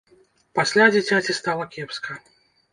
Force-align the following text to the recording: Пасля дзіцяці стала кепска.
Пасля 0.59 0.87
дзіцяці 0.95 1.37
стала 1.43 1.71
кепска. 1.79 2.21